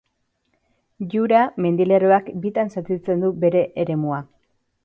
[1.11, 4.25] Jura mendilerroak bitan zatitzen du bere eremua.